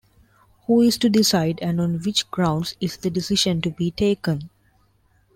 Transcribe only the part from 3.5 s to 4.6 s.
to be taken?